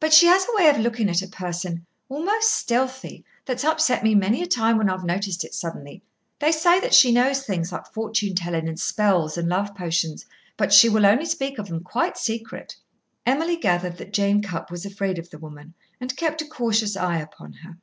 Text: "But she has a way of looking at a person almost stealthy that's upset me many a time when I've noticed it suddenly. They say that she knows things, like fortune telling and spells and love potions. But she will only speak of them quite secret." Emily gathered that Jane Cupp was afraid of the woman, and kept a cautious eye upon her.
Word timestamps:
"But 0.00 0.14
she 0.14 0.24
has 0.28 0.46
a 0.46 0.56
way 0.56 0.70
of 0.70 0.78
looking 0.78 1.10
at 1.10 1.20
a 1.20 1.28
person 1.28 1.84
almost 2.08 2.52
stealthy 2.52 3.22
that's 3.44 3.64
upset 3.64 4.02
me 4.02 4.14
many 4.14 4.40
a 4.42 4.46
time 4.46 4.78
when 4.78 4.88
I've 4.88 5.04
noticed 5.04 5.44
it 5.44 5.52
suddenly. 5.52 6.02
They 6.38 6.52
say 6.52 6.80
that 6.80 6.94
she 6.94 7.12
knows 7.12 7.42
things, 7.42 7.70
like 7.70 7.84
fortune 7.92 8.34
telling 8.34 8.66
and 8.66 8.80
spells 8.80 9.36
and 9.36 9.46
love 9.46 9.74
potions. 9.74 10.24
But 10.56 10.72
she 10.72 10.88
will 10.88 11.04
only 11.04 11.26
speak 11.26 11.58
of 11.58 11.68
them 11.68 11.84
quite 11.84 12.16
secret." 12.16 12.76
Emily 13.26 13.58
gathered 13.58 13.98
that 13.98 14.14
Jane 14.14 14.40
Cupp 14.40 14.70
was 14.70 14.86
afraid 14.86 15.18
of 15.18 15.28
the 15.28 15.38
woman, 15.38 15.74
and 16.00 16.16
kept 16.16 16.40
a 16.40 16.46
cautious 16.48 16.96
eye 16.96 17.18
upon 17.18 17.52
her. 17.62 17.76